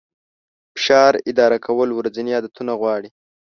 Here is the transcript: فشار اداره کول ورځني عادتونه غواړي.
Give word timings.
فشار 0.73 1.13
اداره 1.31 1.57
کول 1.65 1.89
ورځني 1.93 2.31
عادتونه 2.37 2.71
غواړي. 2.81 3.09